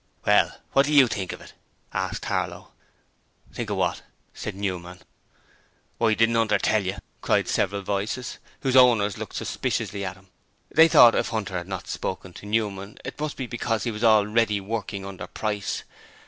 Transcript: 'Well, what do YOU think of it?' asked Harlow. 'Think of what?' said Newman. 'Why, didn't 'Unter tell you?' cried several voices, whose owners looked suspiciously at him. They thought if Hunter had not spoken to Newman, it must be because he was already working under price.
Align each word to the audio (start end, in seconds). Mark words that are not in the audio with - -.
'Well, 0.25 0.57
what 0.71 0.87
do 0.87 0.93
YOU 0.95 1.05
think 1.07 1.31
of 1.31 1.41
it?' 1.41 1.53
asked 1.93 2.25
Harlow. 2.25 2.71
'Think 3.53 3.69
of 3.69 3.77
what?' 3.77 4.01
said 4.33 4.55
Newman. 4.55 4.99
'Why, 5.99 6.15
didn't 6.15 6.37
'Unter 6.37 6.57
tell 6.57 6.83
you?' 6.83 6.97
cried 7.21 7.47
several 7.47 7.83
voices, 7.83 8.39
whose 8.61 8.75
owners 8.75 9.19
looked 9.19 9.35
suspiciously 9.35 10.03
at 10.03 10.17
him. 10.17 10.29
They 10.73 10.87
thought 10.87 11.13
if 11.13 11.27
Hunter 11.29 11.55
had 11.55 11.67
not 11.67 11.87
spoken 11.87 12.33
to 12.33 12.47
Newman, 12.47 12.97
it 13.05 13.19
must 13.19 13.37
be 13.37 13.45
because 13.45 13.83
he 13.83 13.91
was 13.91 14.03
already 14.03 14.59
working 14.59 15.05
under 15.05 15.27
price. 15.27 15.83